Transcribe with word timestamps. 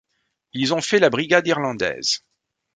Ils 0.53 0.73
ont 0.73 0.81
fait 0.81 0.97
la 0.97 1.11
Brigade 1.11 1.45
irlandaise. 1.45 2.25